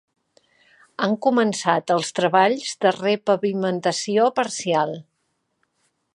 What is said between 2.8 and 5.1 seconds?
de repavimentació parcial.